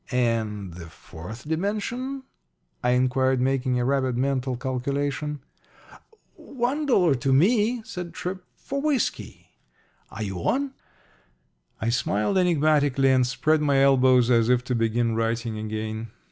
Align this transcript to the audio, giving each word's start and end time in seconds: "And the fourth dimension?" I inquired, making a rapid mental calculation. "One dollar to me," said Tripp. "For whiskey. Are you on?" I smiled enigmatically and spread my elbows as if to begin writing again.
"And 0.09 0.73
the 0.73 0.87
fourth 0.87 1.47
dimension?" 1.47 2.23
I 2.83 2.93
inquired, 2.97 3.39
making 3.39 3.79
a 3.79 3.85
rapid 3.85 4.17
mental 4.17 4.57
calculation. 4.57 5.41
"One 6.33 6.87
dollar 6.87 7.13
to 7.13 7.31
me," 7.31 7.83
said 7.85 8.11
Tripp. 8.11 8.43
"For 8.55 8.81
whiskey. 8.81 9.51
Are 10.09 10.23
you 10.23 10.37
on?" 10.39 10.73
I 11.79 11.89
smiled 11.89 12.39
enigmatically 12.39 13.11
and 13.11 13.27
spread 13.27 13.61
my 13.61 13.77
elbows 13.83 14.31
as 14.31 14.49
if 14.49 14.63
to 14.63 14.73
begin 14.73 15.13
writing 15.13 15.59
again. 15.59 16.07